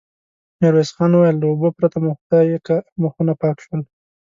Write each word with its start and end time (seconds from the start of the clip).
ميرويس 0.59 0.89
خان 0.95 1.11
وويل: 1.13 1.35
له 1.41 1.45
اوبو 1.49 1.69
پرته 1.77 1.97
مو 2.03 2.11
خدايکه 2.19 2.75
مخونه 3.01 3.33
پاک 3.41 3.57
شول. 3.63 3.81